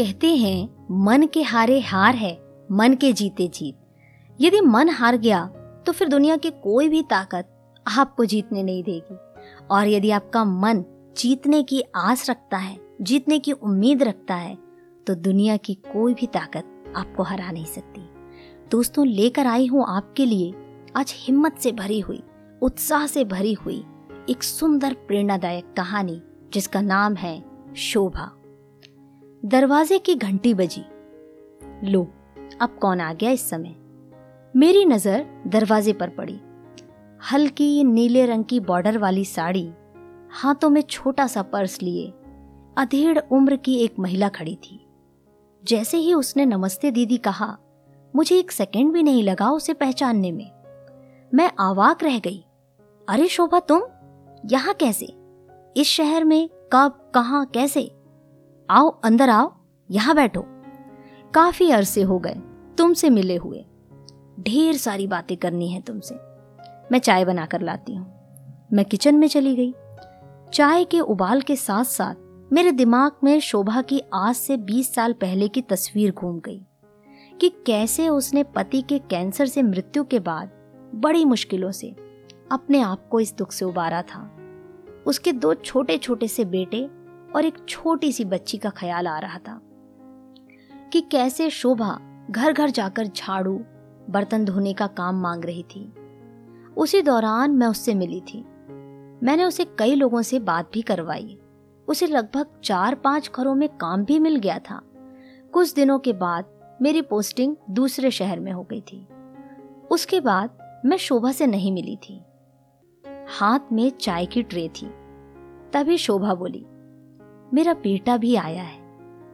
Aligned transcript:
कहते 0.00 0.28
हैं, 0.36 0.86
मन 1.04 1.26
के 1.26 1.42
हारे 1.42 1.78
हार 1.80 2.14
है, 2.14 2.32
मन 2.72 2.94
के 2.94 3.12
जीते 3.12 3.46
जीत। 3.48 3.76
यदि 4.38 4.60
मन 4.60 4.88
हार 4.88 5.16
गया 5.16 5.44
तो 5.86 5.92
फिर 5.92 6.08
दुनिया 6.08 6.36
की 6.36 6.50
कोई 6.50 6.88
भी 6.88 7.02
ताकत 7.02 7.74
आपको 7.86 8.24
जीतने 8.24 8.62
नहीं 8.62 8.82
देगी। 8.82 9.16
और 9.70 9.88
यदि 9.88 10.10
आपका 10.10 10.44
मन 10.44 10.82
जीतने 11.16 11.62
की 11.62 11.82
आस 11.96 12.28
रखता 12.30 12.56
है, 12.56 12.78
जीतने 13.02 13.38
की 13.38 13.52
उम्मीद 13.52 14.02
रखता 14.02 14.34
है 14.34 14.56
तो 15.06 15.14
दुनिया 15.14 15.56
की 15.56 15.74
कोई 15.74 16.14
भी 16.14 16.26
ताकत 16.26 16.92
आपको 16.96 17.22
हरा 17.22 17.50
नहीं 17.50 17.66
सकती। 17.66 18.08
दोस्तों, 18.70 19.06
लेकर 19.06 19.46
आई 19.46 19.66
हूँ 19.66 19.84
आपके 19.88 20.26
लिए 20.26 20.52
आज 20.96 21.14
हिम्मत 21.18 21.58
से 21.58 21.72
भरी 21.72 22.00
हुई, 22.00 22.22
उत्साह 22.62 23.06
से 23.06 23.24
भरी 23.26 23.52
हुई 23.52 23.84
एक 24.30 24.42
सुंदर 24.42 24.94
प्रेरणादायक 25.06 25.72
कहानी, 25.76 26.20
जिसका 26.52 26.80
नाम 26.80 27.14
है 27.14 27.42
शोभा। 27.76 28.30
दरवाजे 29.44 29.98
की 29.98 30.14
घंटी 30.14 30.54
बजी। 30.54 30.82
लो, 31.90 32.02
अब 32.60 32.78
कौन 32.82 33.00
आ 33.00 33.12
गया 33.12 33.30
इस 33.30 33.50
समय? 33.50 33.74
मेरी 34.56 34.84
नज़र 34.84 35.42
दरवाजे 35.46 35.92
पर 35.92 36.08
पड़ी। 36.08 36.40
हल्की 37.32 37.84
नीले 37.84 38.26
रंग 38.26 38.44
की 38.44 38.60
बॉर्डर 38.60 38.98
वाली 38.98 39.24
साड़ी 39.24 39.72
हाथों 40.30 40.70
में 40.70 40.80
छोटा 40.80 41.26
सा 41.26 41.42
पर्स 41.42 41.82
लिए 41.82 42.12
अधेड़ 42.78 43.18
उम्र 43.18 43.56
की 43.56 43.78
एक 43.78 43.94
महिला 43.98 44.28
खड़ी 44.28 44.54
थी। 44.54 44.86
जैसे 45.64 45.96
ही 45.96 46.14
उसने 46.14 46.46
नमस्ते 46.46 46.90
दीदी 46.90 47.16
कहा, 47.16 47.58
मुझे 48.16 48.38
एक 48.38 48.50
सेकंड 48.50 48.92
भी 48.92 49.02
नहीं 49.02 49.22
लगा 49.22 49.50
उसे 49.50 49.72
पहचानने 49.72 50.32
में। 50.32 50.50
मैं 51.34 51.50
आवाक 51.60 52.02
रह 52.02 52.18
गई। 52.18 52.44
अरे 53.08 53.28
शोभा, 53.28 53.60
तुम 53.60 53.82
यहाँ 54.50 54.74
कैसे? 54.74 55.16
इस 55.76 55.86
शहर 55.86 56.24
में 56.24 56.48
कब, 56.72 57.10
कहा, 57.14 57.44
कैसे? 57.44 57.99
आओ, 58.70 58.88
अंदर 58.88 59.30
आओ, 59.30 59.52
यहाँ 59.90 60.14
बैठो। 60.14 60.44
काफ़ी 61.34 61.70
अरसे 61.70 62.02
हो 62.02 62.18
गए, 62.18 62.34
तुमसे 62.78 63.10
मिले 63.10 63.36
हुए। 63.36 63.64
ढेर 64.40 64.76
सारी 64.76 65.06
बातें 65.06 65.36
करनी 65.36 65.68
है 65.68 65.80
तुमसे। 65.80 66.14
मैं 66.92 66.98
चाय 66.98 67.24
बनाकर 67.24 67.60
लाती 67.60 67.94
हूँ। 67.94 68.12
मैं 68.72 68.84
किचन 68.84 69.14
में 69.14 69.28
चली 69.28 69.56
गई। 69.56 69.74
चाय 70.52 70.84
के 70.84 71.00
उबाल 71.00 71.40
के 71.40 71.56
साथ 71.56 71.84
साथ 71.84 72.14
मेरे 72.52 72.72
दिमाग 72.72 73.12
में 73.24 73.40
शोभा 73.40 73.82
की 73.82 74.02
आज 74.14 74.34
से 74.34 74.56
20 74.56 74.94
साल 74.94 75.12
पहले 75.12 75.48
की 75.48 75.62
तस्वीर 75.62 76.12
घूम 76.12 76.40
गई 76.40 76.62
कि 77.40 77.48
कैसे 77.66 78.08
उसने 78.08 78.42
पति 78.42 78.82
के 78.82 78.98
कैंसर 78.98 79.46
से 79.46 79.62
मृत्यु 79.62 80.04
के 80.04 80.18
बाद 80.18 80.50
बड़ी 80.94 81.24
मुश्किलों 81.24 81.70
से 81.70 81.96
अपने 82.52 82.80
आप 82.80 83.08
को 83.08 83.20
इस 83.20 83.36
दुख 83.36 83.52
से 83.52 83.64
उबारा 83.64 84.02
था। 84.02 84.36
उसके 85.06 85.32
दो 85.32 85.54
छोटे 85.54 85.98
छोटे 85.98 86.28
से 86.28 86.44
बेटे 86.44 86.99
और 87.36 87.44
एक 87.44 87.54
छोटी 87.68 88.12
सी 88.12 88.24
बच्ची 88.24 88.58
का 88.58 88.70
ख्याल 88.70 89.06
आ 89.06 89.18
रहा 89.18 89.38
था 89.38 89.60
कि 90.92 91.00
कैसे 91.00 91.50
शोभा 91.50 91.98
घर 92.30 92.52
घर 92.52 92.70
जाकर 92.70 93.06
झाड़ू, 93.06 93.60
बर्तन 94.10 94.44
धोने 94.44 94.72
का 94.72 94.86
काम 94.86 95.20
मांग 95.20 95.44
रही 95.44 95.62
थी। 95.62 95.92
उसी 96.76 97.02
दौरान 97.02 97.50
मैं 97.50 97.66
उससे 97.66 97.94
मिली 97.94 98.20
थी। 98.20 98.44
मैंने 99.22 99.44
उसे 99.44 99.64
कई 99.64 99.94
लोगों 99.94 100.22
से 100.22 100.38
बात 100.38 100.70
भी 100.72 100.82
करवाई। 100.82 101.38
उसे 101.88 102.06
लगभग 102.06 102.46
चार 102.64 102.94
पाँच 102.94 103.30
घरों 103.36 103.54
में 103.54 103.68
काम 103.68 104.04
भी 104.04 104.18
मिल 104.18 104.36
गया 104.36 104.58
था। 104.58 104.82
कुछ 105.52 105.74
दिनों 105.74 105.98
के 105.98 106.12
बाद 106.12 106.44
मेरी 106.82 107.02
पोस्टिंग 107.02 107.56
दूसरे 107.70 108.10
शहर 108.10 108.40
में 108.40 108.52
हो 108.52 108.62
गई 108.62 108.80
थी। 108.80 109.06
उसके 109.90 110.20
बाद 110.20 110.80
मैं 110.86 110.96
शोभा 110.96 111.32
से 111.32 111.46
नहीं 111.46 111.72
मिली 111.72 111.96
थी। 111.96 112.22
हाथ 113.28 113.60
में 113.72 113.90
चाय 113.90 114.26
की 114.26 114.42
ट्रे 114.42 114.68
थी। 114.68 114.90
तभी 115.72 115.98
शोभा 115.98 116.34
बोली 116.34 116.66
मेरा 117.52 117.72
बेटा 117.74 118.16
भी 118.16 118.34
आया 118.36 118.62
है, 118.62 118.78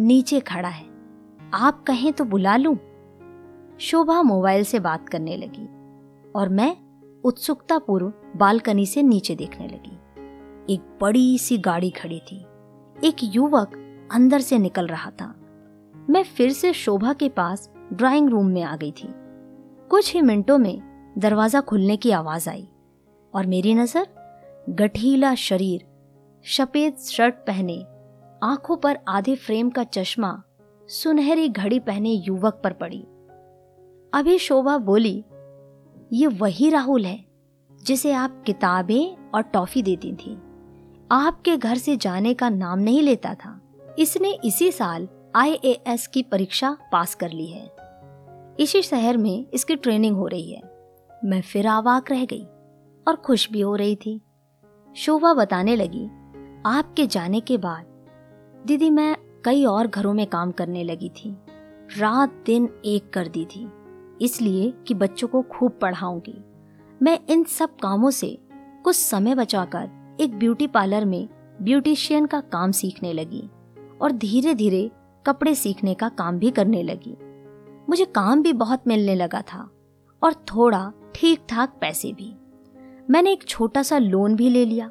नीचे 0.00 0.40
खड़ा 0.40 0.68
है। 0.68 0.84
आप 1.54 1.82
कहें 1.82 2.12
तो 2.12 2.24
बुला 2.24 2.56
लूँ? 2.56 2.76
शोभा 3.80 4.22
मोबाइल 4.22 4.64
से 4.64 4.78
बात 4.78 5.08
करने 5.08 5.36
लगी 5.36 5.66
और 6.32 6.48
मैं 6.48 6.76
उत्सुकता 7.24 7.78
पूर्व 7.78 8.12
बालकनी 8.36 8.86
से 8.86 9.02
नीचे 9.02 9.34
देखने 9.34 9.66
लगी। 9.66 10.74
एक 10.74 10.80
बड़ी 11.00 11.38
सी 11.38 11.58
गाड़ी 11.58 11.90
खड़ी 11.90 12.18
थी। 12.22 12.38
एक 12.96 13.16
युवक 13.24 13.76
अंदर 14.12 14.40
से 14.40 14.58
निकल 14.58 14.86
रहा 14.86 15.10
था। 15.10 15.34
मैं 16.10 16.22
फिर 16.26 16.52
से 16.52 16.72
शोभा 16.72 17.12
के 17.12 17.28
पास 17.28 17.70
ड्राइंग 17.92 18.28
रूम 18.30 18.46
में 18.46 18.62
आ 18.62 18.76
गई 18.76 18.90
थी। 18.92 19.08
कुछ 19.90 20.14
ही 20.14 20.22
मिनटों 20.22 20.58
में 20.58 21.12
दरवाज़ा 21.18 21.60
खुलने 21.60 21.96
की 21.96 22.10
आवाज़ 22.10 22.48
आई 22.50 22.66
और 23.34 23.46
मेरी 23.46 23.74
नज़र 23.74 24.06
गठीला 24.70 25.34
शरीर, 25.34 25.86
सफ़ेद 26.44 26.96
शर्ट 26.96 27.34
पहने 27.46 27.82
आँखों 28.42 28.76
पर 28.76 28.98
आधे 29.08 29.36
फ्रेम 29.36 29.70
का 29.70 29.84
चश्मा 29.84 30.42
सुनहरी 30.88 31.48
घड़ी 31.48 31.78
पहने 31.78 32.10
युवक 32.10 32.60
पर 32.64 32.72
पड़ी। 32.72 33.00
अभी 34.14 34.38
शोभा 34.38 34.78
बोली, 34.78 35.24
ये 36.12 36.26
वही 36.26 36.70
राहुल 36.70 37.04
है, 37.04 37.24
जिसे 37.82 38.12
आप 38.12 38.42
किताबें 38.46 39.30
और 39.34 39.42
टॉफी 39.42 39.82
देती 39.82 40.12
थी। 40.12 40.38
आपके 41.12 41.56
घर 41.56 41.76
से 41.76 41.96
जाने 41.96 42.34
का 42.34 42.48
नाम 42.48 42.78
नहीं 42.78 43.02
लेता 43.02 43.34
था। 43.34 43.60
इसने 43.98 44.38
इसी 44.44 44.72
साल 44.72 45.08
आईएएस 45.34 46.06
की 46.06 46.22
परीक्षा 46.22 46.76
पास 46.92 47.14
कर 47.14 47.30
ली 47.30 47.46
है। 47.46 47.70
इसी 48.60 48.82
शहर 48.82 49.16
में 49.16 49.46
इसकी 49.54 49.76
ट्रेनिंग 49.76 50.16
हो 50.16 50.26
रही 50.26 50.52
है। 50.52 50.62
मैं 51.24 51.42
फिर 51.42 51.66
आवाक 51.66 52.10
रह 52.10 52.24
गई 52.24 52.44
और 53.08 53.16
खुश 53.16 53.50
भी 53.52 53.60
हो 53.60 53.74
रही 53.74 53.96
थी। 53.96 54.20
शोभा 54.96 55.34
बताने 55.34 55.76
लगी, 55.76 56.06
आपके 56.66 57.06
जाने 57.06 57.40
के 57.40 57.58
बाद 57.58 57.89
दीदी, 58.64 58.88
मैं 58.90 59.16
कई 59.44 59.64
और 59.64 59.86
घरों 59.86 60.12
में 60.14 60.26
काम 60.26 60.50
करने 60.50 60.82
लगी 60.84 61.08
थी। 61.08 61.30
रात 61.98 62.32
दिन 62.46 62.68
एक 62.84 63.12
कर 63.12 63.28
दी 63.28 63.44
थी, 63.46 63.66
इसलिए 64.20 64.72
कि 64.86 64.94
बच्चों 64.94 65.28
को 65.28 65.42
खूब 65.42 65.78
पढ़ाऊँगी। 65.82 66.36
मैं 67.00 67.18
इन 67.30 67.44
सब 67.44 67.76
कामों 67.76 68.10
से 68.10 68.38
कुछ 68.84 68.96
समय 68.96 69.34
बचाकर 69.34 70.16
एक 70.20 70.38
ब्यूटी 70.38 70.66
पार्लर 70.66 71.04
में 71.04 71.28
ब्यूटिशियन 71.62 72.26
का 72.26 72.40
काम 72.52 72.72
सीखने 72.72 73.12
लगी 73.12 73.48
और 74.00 74.12
धीरे 74.12 74.54
धीरे 74.54 74.90
कपड़े 75.26 75.54
सीखने 75.54 75.94
का 75.94 76.08
काम 76.08 76.38
भी 76.38 76.50
करने 76.50 76.82
लगी। 76.82 77.16
मुझे 77.88 78.04
काम 78.04 78.42
भी 78.42 78.52
बहुत 78.54 78.88
मिलने 78.88 79.14
लगा 79.14 79.40
था 79.42 79.68
और 80.22 80.34
थोड़ा 80.46 80.92
ठीक 81.14 81.44
ठाक 81.48 81.76
पैसे 81.80 82.12
भी। 82.12 82.32
मैंने 83.10 83.32
एक 83.32 83.48
छोटा 83.48 83.82
सा 83.82 83.98
लोन 83.98 84.36
भी 84.36 84.48
ले 84.48 84.64
लिया 84.64 84.90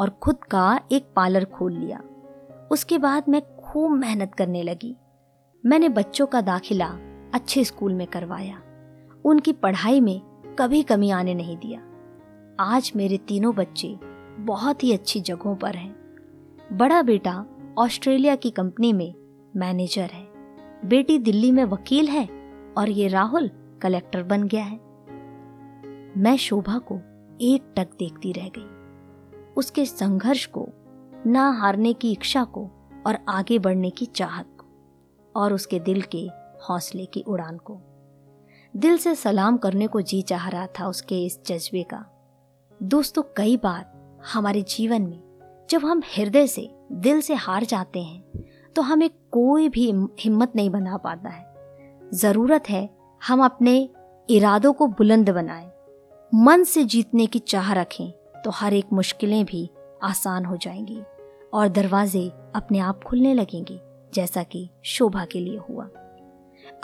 और 0.00 0.10
खुद 0.22 0.44
का 0.44 0.80
एक 0.92 1.12
पार्लर 1.16 1.44
खोल 1.44 1.72
लिया। 1.72 2.02
उसके 2.70 2.98
बाद 2.98 3.24
मैं 3.28 3.56
खूब 3.56 3.92
मेहनत 3.92 4.34
करने 4.34 4.62
लगी। 4.62 4.96
मैंने 5.66 5.88
बच्चों 5.88 6.26
का 6.26 6.40
दाखिला 6.40 6.88
अच्छे 7.34 7.64
स्कूल 7.64 7.94
में 7.94 8.06
करवाया। 8.06 8.62
उनकी 9.24 9.52
पढ़ाई 9.52 10.00
में 10.00 10.20
कभी 10.58 10.82
कमी 10.82 11.10
आने 11.10 11.34
नहीं 11.34 11.56
दिया। 11.56 11.80
आज 12.60 12.92
मेरे 12.96 13.18
तीनों 13.18 13.54
बच्चे 13.54 13.98
बहुत 14.38 14.84
ही 14.84 14.92
अच्छी 14.92 15.20
जगहों 15.20 15.56
पर 15.56 15.74
हैं। 15.74 15.96
बड़ा 16.72 17.02
बेटा 17.02 17.46
ऑस्ट्रेलिया 17.78 18.36
की 18.36 18.50
कंपनी 18.50 18.92
में 18.92 19.14
मैनेजर 19.56 20.10
है। 20.12 20.28
बेटी 20.84 21.18
दिल्ली 21.18 21.52
में 21.52 21.64
वकील 21.64 22.08
है 22.08 22.28
और 22.76 22.88
ये 22.88 23.08
राहुल 23.08 23.50
कलेक्टर 23.82 24.22
बन 24.22 24.42
गया 24.42 24.64
है। 24.64 24.80
मैं 26.16 26.36
शोभा 26.36 26.78
को 26.78 26.94
एक 27.40 27.74
टक 27.76 27.88
देखती 27.98 28.32
रह 28.32 28.48
गई। 28.58 28.68
उसके 29.56 29.84
संघर्ष 29.84 30.46
को 30.46 30.68
ना 31.26 31.48
हारने 31.50 31.92
की 31.92 32.10
इच्छा 32.12 32.42
को 32.44 32.62
और 33.06 33.18
आगे 33.28 33.58
बढ़ने 33.58 33.90
की 33.90 34.06
चाहत 34.06 34.46
को 34.60 34.66
और 35.34 35.52
उसके 35.52 35.78
दिल 35.80 36.02
के 36.14 36.18
हौसले 36.68 37.04
की 37.06 37.22
उड़ान 37.22 37.56
को। 37.58 37.78
दिल 38.74 38.96
से 38.98 39.14
सलाम 39.14 39.56
करने 39.56 39.86
को 39.86 40.00
जी 40.00 40.20
चाह 40.22 40.48
रहा 40.48 40.66
था 40.78 40.86
उसके 40.88 41.24
इस 41.26 41.38
जज्बे 41.46 41.82
का। 41.82 42.04
दोस्तों, 42.80 43.22
कई 43.36 43.56
बार 43.56 44.18
हमारे 44.32 44.62
जीवन 44.62 45.02
में 45.02 45.66
जब 45.70 45.84
हम 45.84 46.02
हृदय 46.16 46.46
से 46.46 46.68
दिल 46.92 47.20
से 47.20 47.34
हार 47.34 47.64
जाते 47.64 48.02
हैं 48.02 48.44
तो 48.76 48.82
हमें 48.82 49.08
कोई 49.32 49.68
भी 49.68 49.86
हिम्मत 50.20 50.52
नहीं 50.56 50.70
बना 50.70 50.96
पाता 50.96 51.28
है। 51.28 52.08
ज़रूरत 52.12 52.68
है 52.70 52.88
हम 53.22 53.44
अपने 53.44 53.88
इरादों 54.28 54.72
को 54.72 54.86
बुलंद 54.88 55.30
बनाएँ, 55.30 55.70
मन 56.32 56.64
से 56.64 56.84
जीतने 56.84 57.26
की 57.26 57.38
चाह 57.38 57.72
रखें 57.72 58.10
तो 58.44 58.50
हर 58.50 58.74
एक 58.74 58.92
मुश्किलें 58.92 59.44
भी 59.44 59.70
आसान 60.02 60.44
हो 60.44 60.56
जाएँगी। 60.56 61.02
और 61.52 61.68
दरवाजे 61.68 62.28
अपने 62.54 62.78
आप 62.78 63.02
खुलने 63.02 63.34
लगेंगे, 63.34 63.80
जैसा 64.14 64.42
कि 64.42 64.68
शोभा 64.84 65.24
के 65.24 65.40
लिए 65.40 65.58
हुआ। 65.70 65.88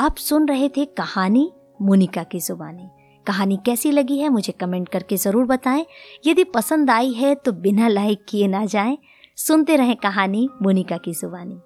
आप 0.00 0.16
सुन 0.16 0.48
रहे 0.48 0.68
थे 0.68 0.84
कहानी 0.84 1.50
मोनिका 1.82 2.22
की 2.22 2.40
जुबानी। 2.40 2.88
कहानी 3.26 3.58
कैसी 3.66 3.90
लगी 3.90 4.18
है, 4.18 4.28
मुझे 4.28 4.52
कमेंट 4.52 4.88
करके 4.88 5.16
ज़रूर 5.16 5.44
बताएँ। 5.44 5.86
यदि 6.26 6.44
पसंद 6.44 6.90
आई 6.90 7.12
है 7.12 7.34
तो 7.34 7.52
बिना 7.52 7.88
लाइक 7.88 8.24
किए 8.28 8.46
ना 8.48 8.64
जाएँ। 8.64 8.98
सुनते 9.36 9.76
रहें 9.76 9.96
कहानी 9.96 10.48
मोनिका 10.62 10.96
की 10.96 11.12
जुबानी। 11.12 11.60